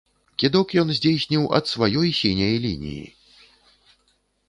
Кідок 0.43 0.73
ён 0.83 0.87
здзейсніў 0.99 1.43
ад 1.59 1.69
сваёй 1.73 2.09
сіняй 2.23 2.55
лініі! 2.67 3.97